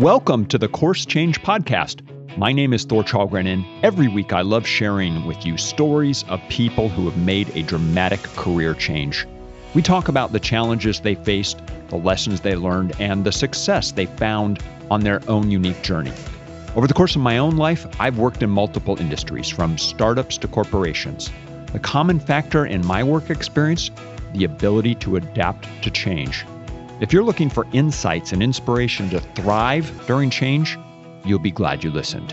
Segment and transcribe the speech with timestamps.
[0.00, 2.00] Welcome to the Course Change Podcast.
[2.38, 6.40] My name is Thor Challgren, and every week I love sharing with you stories of
[6.48, 9.26] people who have made a dramatic career change.
[9.74, 14.06] We talk about the challenges they faced, the lessons they learned, and the success they
[14.06, 16.14] found on their own unique journey.
[16.74, 20.48] Over the course of my own life, I've worked in multiple industries, from startups to
[20.48, 21.30] corporations.
[21.74, 23.90] The common factor in my work experience,
[24.32, 26.46] the ability to adapt to change.
[27.00, 30.78] If you're looking for insights and inspiration to thrive during change,
[31.24, 32.32] you'll be glad you listened.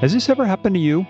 [0.00, 1.06] Has this ever happened to you?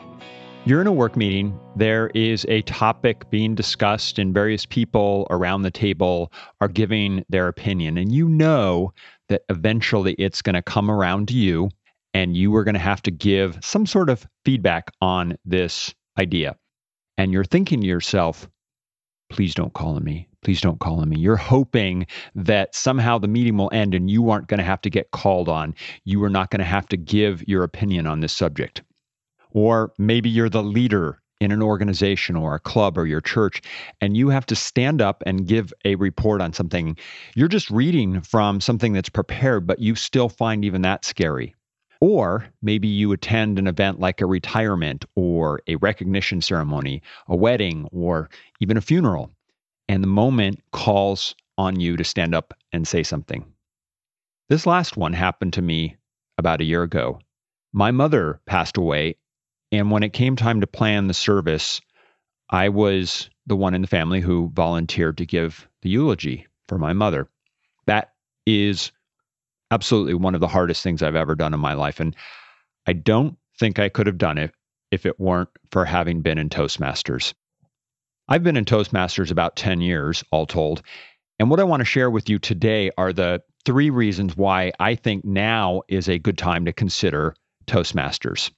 [0.65, 5.63] You're in a work meeting, there is a topic being discussed, and various people around
[5.63, 8.93] the table are giving their opinion, and you know
[9.29, 11.71] that eventually it's going to come around to you,
[12.15, 16.57] and you are going to have to give some sort of feedback on this idea
[17.23, 18.49] and you're thinking to yourself,
[19.31, 20.27] please don't call on me.
[20.43, 21.21] Please don't call on me.
[21.21, 24.91] You're hoping that somehow the meeting will end and you aren't going to have to
[24.91, 25.73] get called on.
[26.05, 28.83] You are not going to have to give your opinion on this subject.
[29.53, 33.63] Or maybe you're the leader in an organization or a club or your church,
[34.01, 36.97] and you have to stand up and give a report on something.
[37.37, 41.55] You're just reading from something that's prepared, but you still find even that scary.
[42.03, 47.89] Or maybe you attend an event like a retirement or a recognition ceremony, a wedding,
[47.93, 49.31] or even a funeral,
[49.89, 53.45] and the moment calls on you to stand up and say something.
[54.49, 55.95] This last one happened to me
[56.39, 57.21] about a year ago.
[57.73, 59.15] My mother passed away,
[59.71, 61.81] and when it came time to plan the service,
[62.51, 66.95] I was the one in the family who volunteered to give the eulogy for my
[66.95, 67.29] mother.
[67.87, 68.13] That
[68.45, 68.91] is
[69.73, 71.99] absolutely one of the hardest things I've ever done in my life.
[71.99, 72.15] And
[72.87, 74.53] I don't think I could have done it
[74.91, 77.33] if it weren't for having been in Toastmasters.
[78.29, 80.83] I've been in Toastmasters about 10 years, all told.
[81.39, 84.95] And what I want to share with you today are the three reasons why I
[84.95, 87.35] think now is a good time to consider
[87.67, 88.51] Toastmasters.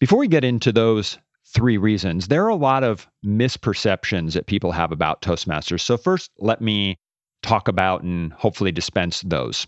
[0.00, 4.72] Before we get into those three reasons, there are a lot of misperceptions that people
[4.72, 5.80] have about Toastmasters.
[5.80, 6.98] So, first, let me
[7.42, 9.66] talk about and hopefully dispense those.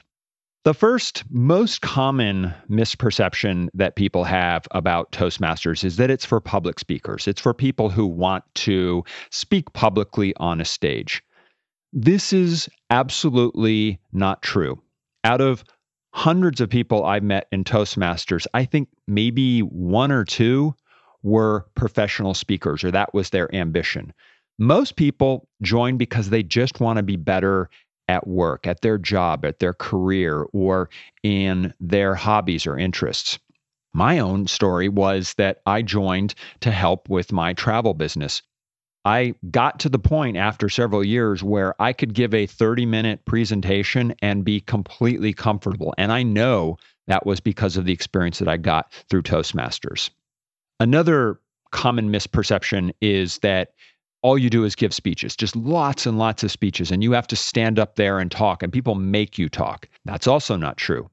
[0.63, 6.79] The first most common misperception that people have about Toastmasters is that it's for public
[6.79, 7.27] speakers.
[7.27, 11.23] It's for people who want to speak publicly on a stage.
[11.95, 14.79] This is absolutely not true.
[15.25, 15.65] Out of
[16.13, 20.75] hundreds of people I've met in Toastmasters, I think maybe one or two
[21.23, 24.13] were professional speakers, or that was their ambition.
[24.59, 27.71] Most people join because they just want to be better
[28.11, 30.91] at work, at their job, at their career, or
[31.23, 33.39] in their hobbies or interests.
[33.95, 38.43] My own story was that I joined to help with my travel business.
[39.05, 43.25] I got to the point after several years where I could give a 30 minute
[43.25, 45.95] presentation and be completely comfortable.
[45.97, 50.11] And I know that was because of the experience that I got through Toastmasters.
[50.81, 51.41] Another
[51.71, 53.71] common misperception is that
[54.23, 57.27] all you do is give speeches, just lots and lots of speeches, and you have
[57.29, 59.89] to stand up there and talk, and people make you talk.
[60.05, 61.11] That's also not true.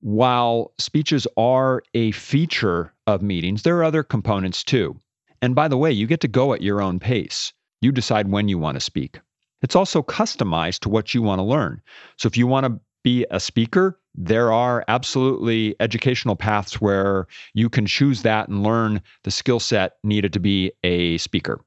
[0.00, 5.00] While speeches are a feature of meetings, there are other components too.
[5.42, 7.52] And by the way, you get to go at your own pace.
[7.80, 9.20] You decide when you want to speak.
[9.62, 11.82] It's also customized to what you want to learn.
[12.16, 17.68] So if you want to be a speaker, there are absolutely educational paths where you
[17.68, 21.60] can choose that and learn the skill set needed to be a speaker.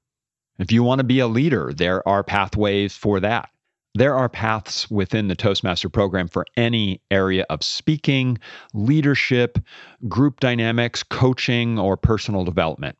[0.59, 3.49] If you want to be a leader, there are pathways for that.
[3.93, 8.37] There are paths within the Toastmaster program for any area of speaking,
[8.73, 9.59] leadership,
[10.07, 12.97] group dynamics, coaching, or personal development.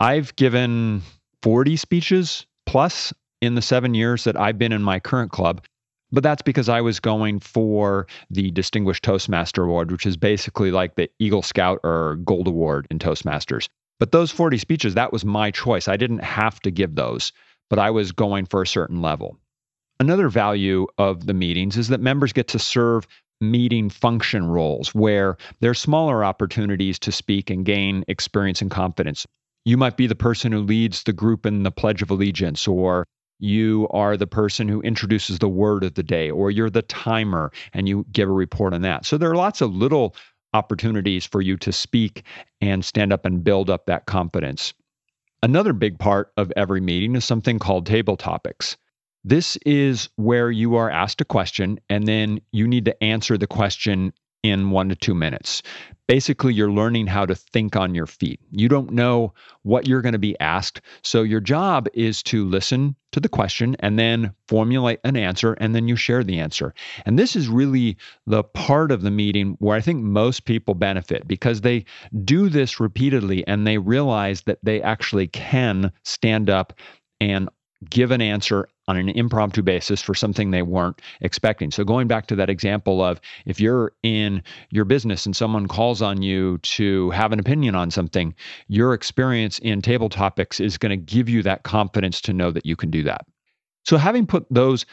[0.00, 1.02] I've given
[1.42, 5.64] 40 speeches plus in the seven years that I've been in my current club.
[6.12, 10.94] But that's because I was going for the Distinguished Toastmaster Award, which is basically like
[10.94, 13.68] the Eagle Scout or Gold Award in Toastmasters.
[14.02, 15.86] But those 40 speeches, that was my choice.
[15.86, 17.30] I didn't have to give those,
[17.70, 19.38] but I was going for a certain level.
[20.00, 23.06] Another value of the meetings is that members get to serve
[23.40, 29.24] meeting function roles where there's smaller opportunities to speak and gain experience and confidence.
[29.64, 33.06] You might be the person who leads the group in the Pledge of Allegiance, or
[33.38, 37.52] you are the person who introduces the word of the day, or you're the timer
[37.72, 39.06] and you give a report on that.
[39.06, 40.16] So there are lots of little
[40.54, 42.24] opportunities for you to speak
[42.60, 44.74] and stand up and build up that confidence.
[45.42, 48.76] Another big part of every meeting is something called table topics.
[49.24, 53.46] This is where you are asked a question and then you need to answer the
[53.46, 54.12] question
[54.42, 55.62] in one to two minutes.
[56.08, 58.40] Basically, you're learning how to think on your feet.
[58.50, 60.80] You don't know what you're going to be asked.
[61.02, 65.74] So, your job is to listen to the question and then formulate an answer, and
[65.74, 66.74] then you share the answer.
[67.06, 67.96] And this is really
[68.26, 71.84] the part of the meeting where I think most people benefit because they
[72.24, 76.72] do this repeatedly and they realize that they actually can stand up
[77.20, 77.48] and
[77.88, 81.70] give an answer on an impromptu basis for something they weren't expecting.
[81.70, 86.02] So, going back to that example of if you're in your business and someone calls
[86.02, 88.34] on you to have an opinion on something,
[88.68, 92.66] your experience in table topics is going to give you that confidence to know that
[92.66, 93.22] you can do that.
[93.84, 94.84] So, having put those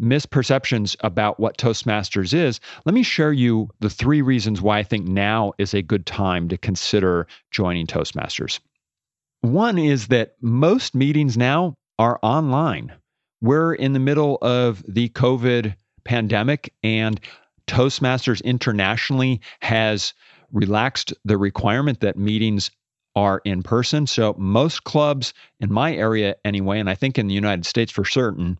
[0.00, 5.06] misperceptions about what Toastmasters is, let me share you the three reasons why I think
[5.06, 8.60] now is a good time to consider joining Toastmasters.
[9.40, 12.92] One is that most meetings now are online.
[13.40, 15.74] We're in the middle of the COVID
[16.04, 17.20] pandemic, and
[17.66, 20.14] Toastmasters internationally has
[20.52, 22.70] relaxed the requirement that meetings
[23.14, 24.06] are in person.
[24.06, 28.04] So most clubs in my area anyway, and I think in the United States for
[28.04, 28.58] certain,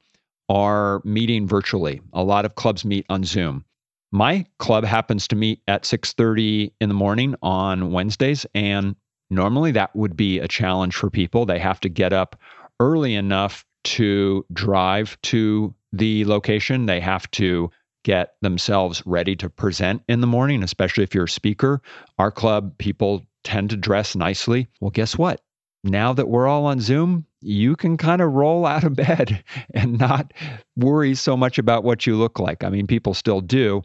[0.48, 2.00] are meeting virtually.
[2.12, 3.64] A lot of clubs meet on Zoom.
[4.12, 8.96] My club happens to meet at 6:30 in the morning on Wednesdays and
[9.30, 11.44] normally that would be a challenge for people.
[11.44, 12.36] They have to get up
[12.78, 16.86] early enough to drive to the location.
[16.86, 17.70] They have to
[18.04, 21.80] get themselves ready to present in the morning, especially if you're a speaker.
[22.18, 24.68] Our club, people tend to dress nicely.
[24.80, 25.40] Well, guess what?
[25.84, 29.98] Now that we're all on Zoom, you can kind of roll out of bed and
[29.98, 30.32] not
[30.76, 32.64] worry so much about what you look like.
[32.64, 33.82] I mean, people still do,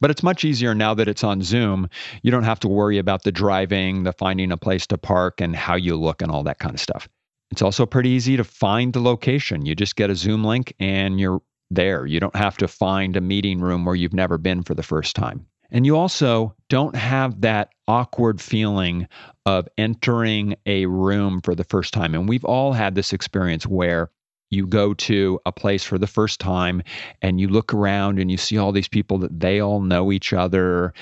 [0.00, 1.88] but it's much easier now that it's on Zoom.
[2.22, 5.56] You don't have to worry about the driving, the finding a place to park, and
[5.56, 7.08] how you look and all that kind of stuff.
[7.54, 9.64] It's also pretty easy to find the location.
[9.64, 11.40] You just get a Zoom link and you're
[11.70, 12.04] there.
[12.04, 15.14] You don't have to find a meeting room where you've never been for the first
[15.14, 15.46] time.
[15.70, 19.06] And you also don't have that awkward feeling
[19.46, 22.16] of entering a room for the first time.
[22.16, 24.10] And we've all had this experience where
[24.50, 26.82] you go to a place for the first time
[27.22, 30.32] and you look around and you see all these people that they all know each
[30.32, 30.92] other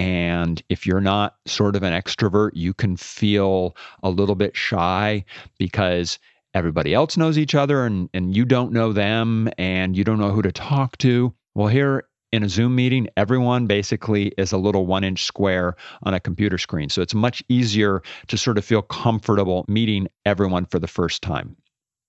[0.00, 5.22] and if you're not sort of an extrovert, you can feel a little bit shy
[5.58, 6.18] because
[6.54, 10.30] everybody else knows each other and, and you don't know them and you don't know
[10.30, 11.34] who to talk to.
[11.54, 16.14] Well, here in a Zoom meeting, everyone basically is a little one inch square on
[16.14, 16.88] a computer screen.
[16.88, 21.54] So it's much easier to sort of feel comfortable meeting everyone for the first time.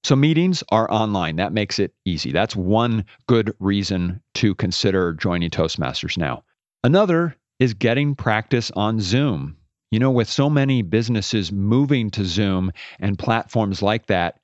[0.05, 1.35] So meetings are online.
[1.35, 2.31] That makes it easy.
[2.31, 6.45] That's one good reason to consider joining Toastmasters now.
[6.85, 9.55] Another is getting practice on Zoom.
[9.91, 14.39] You know, with so many businesses moving to Zoom and platforms like that,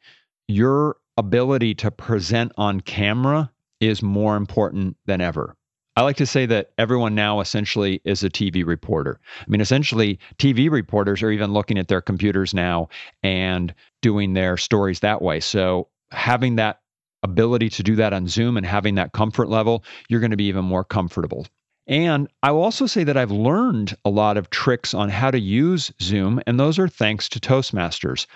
[0.47, 5.55] your ability to present on camera is more important than ever.
[5.95, 9.19] I like to say that everyone now essentially is a TV reporter.
[9.39, 12.87] I mean, essentially, TV reporters are even looking at their computers now
[13.23, 13.73] and
[14.03, 15.39] doing their stories that way.
[15.39, 16.81] So, having that
[17.23, 20.45] ability to do that on Zoom and having that comfort level, you're going to be
[20.45, 21.47] even more comfortable.
[21.87, 25.39] And I will also say that I've learned a lot of tricks on how to
[25.39, 28.27] use Zoom, and those are thanks to Toastmasters.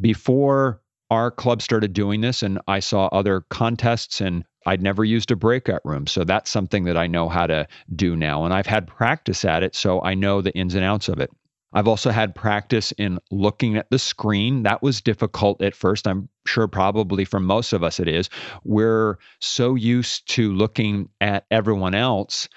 [0.00, 5.30] Before our club started doing this, and I saw other contests, and I'd never used
[5.30, 6.06] a breakout room.
[6.06, 7.66] So that's something that I know how to
[7.96, 8.44] do now.
[8.44, 11.30] And I've had practice at it, so I know the ins and outs of it.
[11.72, 14.64] I've also had practice in looking at the screen.
[14.64, 16.08] That was difficult at first.
[16.08, 18.28] I'm sure probably for most of us it is.
[18.64, 22.48] We're so used to looking at everyone else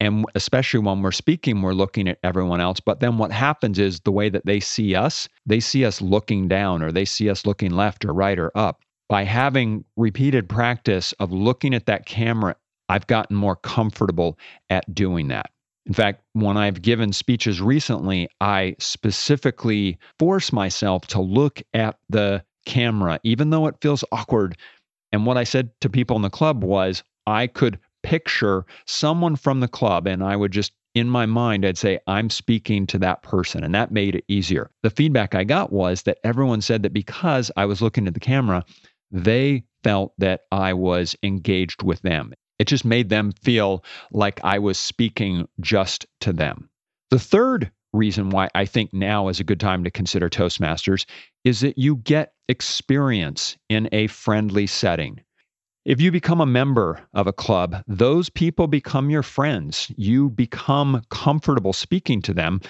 [0.00, 2.80] and especially when we're speaking, we're looking at everyone else.
[2.80, 6.48] But then what happens is the way that they see us, they see us looking
[6.48, 8.82] down or they see us looking left or right or up.
[9.08, 12.56] By having repeated practice of looking at that camera,
[12.88, 14.38] I've gotten more comfortable
[14.70, 15.50] at doing that.
[15.86, 22.44] In fact, when I've given speeches recently, I specifically force myself to look at the
[22.64, 24.56] camera, even though it feels awkward.
[25.12, 29.60] And what I said to people in the club was, I could picture someone from
[29.60, 33.22] the club and I would just in my mind, I'd say, I'm speaking to that
[33.22, 33.62] person.
[33.62, 34.70] And that made it easier.
[34.82, 38.20] The feedback I got was that everyone said that because I was looking at the
[38.20, 38.64] camera,
[39.10, 42.32] they felt that I was engaged with them.
[42.58, 46.68] It just made them feel like I was speaking just to them.
[47.10, 51.06] The third reason why I think now is a good time to consider Toastmasters
[51.44, 55.20] is that you get experience in a friendly setting.
[55.84, 59.90] If you become a member of a club, those people become your friends.
[59.96, 62.60] You become comfortable speaking to them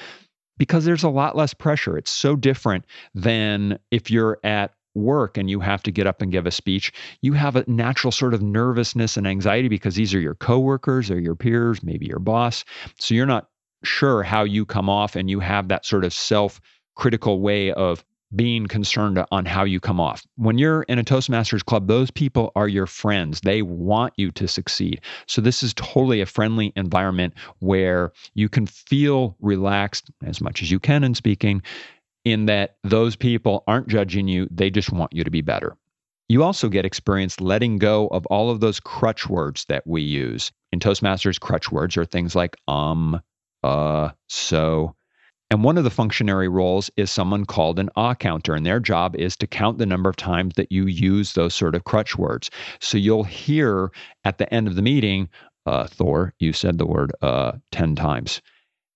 [0.58, 1.98] because there's a lot less pressure.
[1.98, 6.30] It's so different than if you're at work and you have to get up and
[6.30, 10.20] give a speech, you have a natural sort of nervousness and anxiety because these are
[10.20, 12.64] your coworkers or your peers, maybe your boss.
[12.98, 13.48] So you're not
[13.82, 16.60] sure how you come off and you have that sort of self
[16.94, 20.22] critical way of being concerned on how you come off.
[20.36, 23.40] When you're in a Toastmasters club, those people are your friends.
[23.40, 25.00] They want you to succeed.
[25.26, 30.70] So, this is totally a friendly environment where you can feel relaxed as much as
[30.70, 31.62] you can in speaking,
[32.24, 35.76] in that those people aren't judging you, they just want you to be better.
[36.28, 40.52] You also get experience letting go of all of those crutch words that we use.
[40.70, 43.20] In Toastmasters, crutch words are things like um,
[43.62, 44.94] uh, so,
[45.50, 49.16] and one of the functionary roles is someone called an ah counter, and their job
[49.16, 52.50] is to count the number of times that you use those sort of crutch words.
[52.80, 53.90] So you'll hear
[54.24, 55.28] at the end of the meeting,
[55.66, 58.40] uh, Thor, you said the word uh 10 times.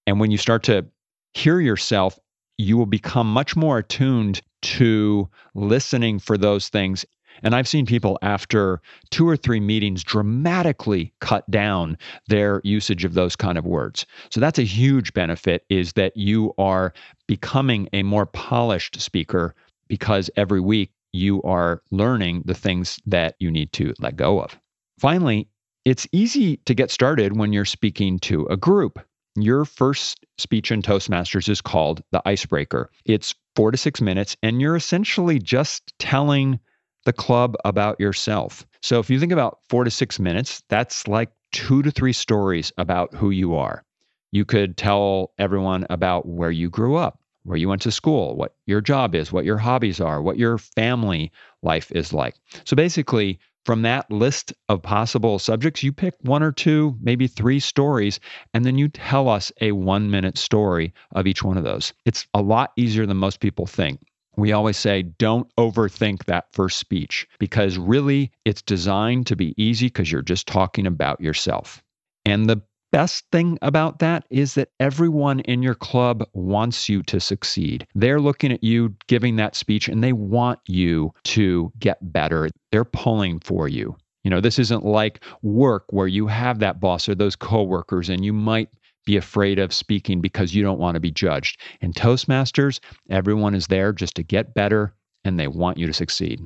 [0.06, 0.86] And when you start to
[1.34, 2.18] hear yourself,
[2.56, 7.04] you will become much more attuned to listening for those things
[7.42, 11.98] and I've seen people after two or three meetings dramatically cut down
[12.28, 14.06] their usage of those kind of words.
[14.30, 16.92] So that's a huge benefit is that you are
[17.26, 19.54] becoming a more polished speaker
[19.88, 24.58] because every week you are learning the things that you need to let go of.
[24.98, 25.48] Finally,
[25.84, 28.98] it's easy to get started when you're speaking to a group.
[29.36, 32.90] Your first speech in Toastmasters is called the icebreaker.
[33.04, 36.58] It's four to six minutes, and you're essentially just telling
[37.04, 38.66] the club about yourself.
[38.82, 42.72] So if you think about four to six minutes, that's like two to three stories
[42.78, 43.84] about who you are.
[44.32, 48.54] You could tell everyone about where you grew up, where you went to school, what
[48.66, 51.30] your job is, what your hobbies are, what your family
[51.62, 52.34] life is like.
[52.64, 57.60] So basically, from that list of possible subjects, you pick one or two, maybe three
[57.60, 58.20] stories,
[58.52, 61.94] and then you tell us a one minute story of each one of those.
[62.04, 64.00] It's a lot easier than most people think
[64.36, 69.86] we always say don't overthink that first speech because really it's designed to be easy
[69.86, 71.82] because you're just talking about yourself.
[72.24, 72.62] And the
[72.94, 77.84] best thing about that is that everyone in your club wants you to succeed.
[77.96, 82.48] They're looking at you giving that speech and they want you to get better.
[82.70, 83.96] They're pulling for you.
[84.22, 88.24] You know, this isn't like work where you have that boss or those coworkers and
[88.24, 88.68] you might
[89.04, 91.60] be afraid of speaking because you don't want to be judged.
[91.80, 92.80] In Toastmasters,
[93.10, 94.94] everyone is there just to get better
[95.24, 96.40] and they want you to succeed.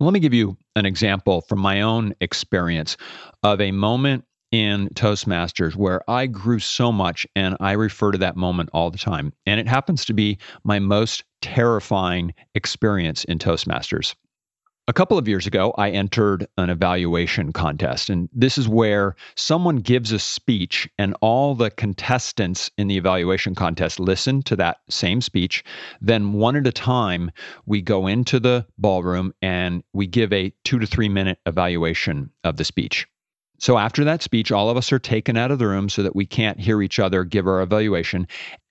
[0.00, 2.96] Let me give you an example from my own experience
[3.42, 8.36] of a moment in Toastmasters where I grew so much and I refer to that
[8.36, 9.32] moment all the time.
[9.44, 14.14] And it happens to be my most terrifying experience in Toastmasters.
[14.88, 19.76] A couple of years ago, I entered an evaluation contest, and this is where someone
[19.76, 25.20] gives a speech, and all the contestants in the evaluation contest listen to that same
[25.20, 25.62] speech.
[26.00, 27.30] Then, one at a time,
[27.66, 32.56] we go into the ballroom and we give a two to three minute evaluation of
[32.56, 33.06] the speech.
[33.58, 36.16] So after that speech, all of us are taken out of the room so that
[36.16, 38.26] we can't hear each other give our evaluation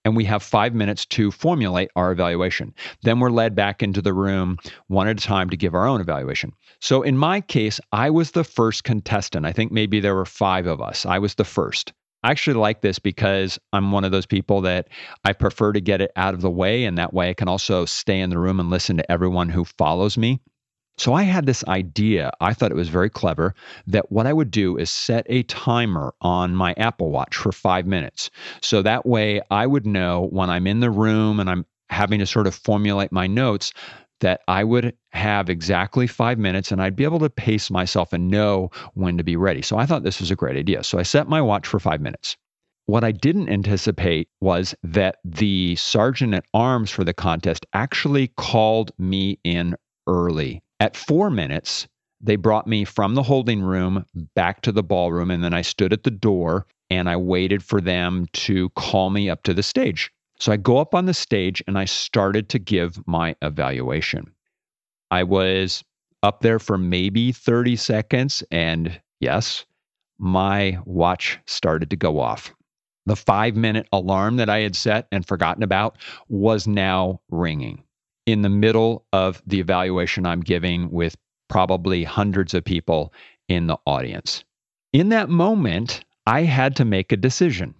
[0.07, 2.73] and we have five minutes to formulate our evaluation.
[3.03, 5.99] Then we're led back into the room one at a time to give our own
[5.99, 6.53] evaluation.
[6.79, 9.45] So in my case, I was the first contestant.
[9.45, 11.05] I think maybe there were five of us.
[11.05, 11.91] I was the first.
[12.23, 14.87] I actually like this because I'm one of those people that
[15.25, 16.85] I prefer to get it out of the way.
[16.85, 19.65] And that way I can also stay in the room and listen to everyone who
[19.65, 20.39] follows me.
[20.97, 23.53] So I had this idea, I thought it was very clever,
[23.85, 27.85] that what I would do is set a timer on my Apple Watch for five
[27.85, 28.31] minutes.
[28.61, 32.25] So that way I would know when I'm in the room and I'm having to
[32.25, 33.73] sort of formulate my notes
[34.21, 38.29] that I would have exactly five minutes and I'd be able to pace myself and
[38.29, 39.61] know when to be ready.
[39.61, 40.83] So I thought this was a great idea.
[40.83, 42.35] So I set my watch for five minutes.
[42.87, 48.91] What I didn't anticipate was that the sergeant at arms for the contest actually called
[48.97, 49.75] me in
[50.07, 50.63] early.
[50.79, 51.87] At four minutes,
[52.21, 54.05] they brought me from the holding room
[54.35, 57.81] back to the ballroom, and then I stood at the door and I waited for
[57.81, 60.11] them to call me up to the stage.
[60.39, 64.31] So I go up on the stage and I started to give my evaluation.
[65.09, 65.83] I was
[66.23, 69.65] up there for maybe 30 seconds, and yes,
[70.19, 72.53] my watch started to go off.
[73.05, 77.83] The five minute alarm that I had set and forgotten about was now ringing
[78.27, 81.15] in the middle of the evaluation I'm giving with
[81.47, 83.13] probably hundreds of people
[83.47, 84.43] in the audience.
[84.93, 87.73] In that moment, I had to make a decision.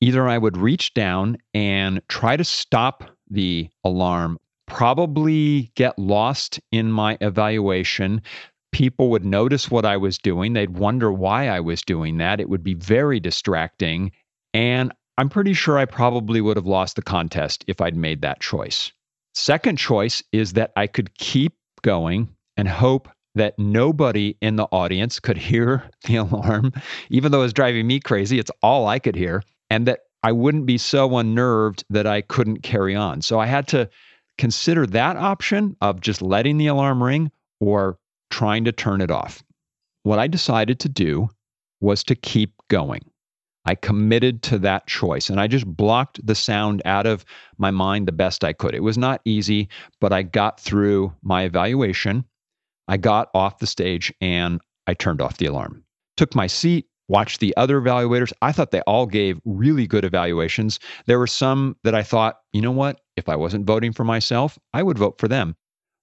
[0.00, 4.38] Either I would reach down and try to stop the alarm,
[4.68, 8.22] probably get lost in my evaluation.
[8.70, 10.52] People would notice what I was doing.
[10.52, 12.38] They'd wonder why I was doing that.
[12.38, 14.12] It would be very distracting.
[14.54, 18.38] And I'm pretty sure I probably would have lost the contest if I'd made that
[18.38, 18.92] choice.
[19.38, 25.20] Second choice is that I could keep going and hope that nobody in the audience
[25.20, 26.72] could hear the alarm,
[27.08, 28.40] even though it was driving me crazy.
[28.40, 29.44] It's all I could hear.
[29.70, 33.22] And that I wouldn't be so unnerved that I couldn't carry on.
[33.22, 33.88] So I had to
[34.38, 37.30] consider that option of just letting the alarm ring
[37.60, 37.96] or
[38.30, 39.44] trying to turn it off.
[40.02, 41.28] What I decided to do
[41.80, 43.08] was to keep going.
[43.64, 47.24] I committed to that choice and I just blocked the sound out of
[47.58, 48.74] my mind the best I could.
[48.74, 49.68] It was not easy,
[50.00, 52.24] but I got through my evaluation.
[52.88, 55.84] I got off the stage and I turned off the alarm.
[56.16, 58.32] Took my seat, watched the other evaluators.
[58.40, 60.78] I thought they all gave really good evaluations.
[61.06, 63.00] There were some that I thought, you know what?
[63.16, 65.56] If I wasn't voting for myself, I would vote for them.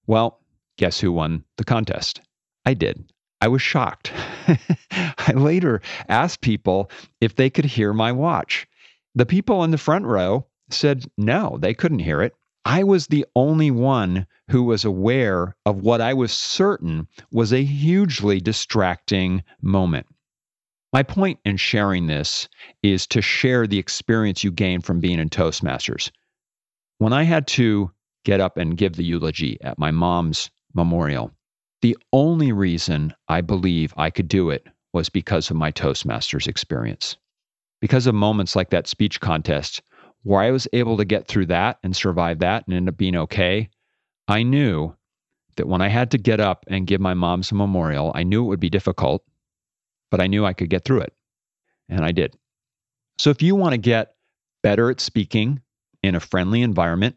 [0.07, 0.39] Well,
[0.77, 2.21] guess who won the contest?
[2.65, 3.11] I did.
[3.41, 4.11] I was shocked.
[4.91, 6.89] I later asked people
[7.21, 8.67] if they could hear my watch.
[9.13, 12.33] The people in the front row said no, they couldn't hear it.
[12.65, 17.63] I was the only one who was aware of what I was certain was a
[17.63, 20.07] hugely distracting moment.
[20.91, 22.49] My point in sharing this
[22.81, 26.09] is to share the experience you gain from being in Toastmasters.
[26.97, 27.91] When I had to
[28.23, 31.31] get up and give the eulogy at my mom's memorial,
[31.85, 37.15] the only reason I believe I could do it was because of my Toastmasters experience.
[37.79, 39.83] Because of moments like that speech contest
[40.23, 43.15] where I was able to get through that and survive that and end up being
[43.15, 43.69] okay,
[44.27, 44.95] I knew
[45.57, 48.47] that when I had to get up and give my mom's memorial, I knew it
[48.47, 49.23] would be difficult,
[50.09, 51.13] but I knew I could get through it.
[51.87, 52.35] And I did.
[53.19, 54.15] So if you want to get
[54.63, 55.61] better at speaking
[56.01, 57.15] in a friendly environment,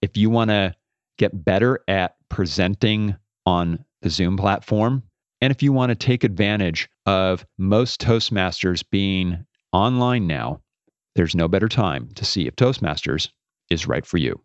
[0.00, 0.74] if you want to
[1.18, 3.14] get better at presenting
[3.46, 5.02] on the Zoom platform.
[5.40, 10.60] And if you want to take advantage of most Toastmasters being online now,
[11.14, 13.30] there's no better time to see if Toastmasters
[13.70, 14.40] is right for you.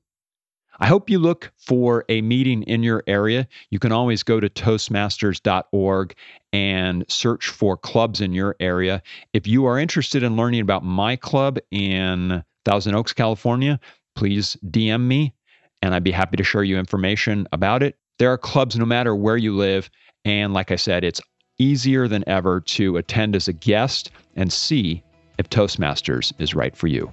[0.79, 3.47] I hope you look for a meeting in your area.
[3.71, 6.15] You can always go to Toastmasters.org
[6.53, 9.01] and search for clubs in your area.
[9.33, 13.79] If you are interested in learning about my club in Thousand Oaks, California,
[14.15, 15.33] please DM me
[15.81, 17.97] and I'd be happy to share you information about it.
[18.19, 19.89] There are clubs no matter where you live.
[20.25, 21.21] And like I said, it's
[21.59, 25.03] easier than ever to attend as a guest and see
[25.37, 27.11] if Toastmasters is right for you.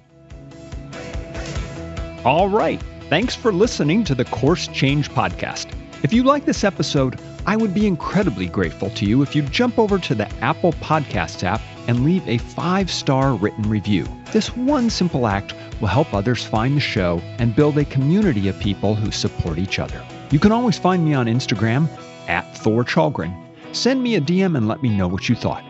[2.23, 2.81] All right.
[3.09, 5.71] Thanks for listening to the Course Change Podcast.
[6.01, 9.77] If you like this episode, I would be incredibly grateful to you if you jump
[9.77, 14.07] over to the Apple Podcasts app and leave a five star written review.
[14.31, 18.59] This one simple act will help others find the show and build a community of
[18.59, 20.03] people who support each other.
[20.31, 21.87] You can always find me on Instagram
[22.27, 23.33] at Thor Challgren.
[23.73, 25.63] Send me a DM and let me know what you thought.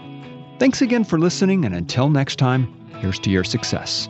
[0.60, 4.08] Thanks again for listening, and until next time, here's to your success.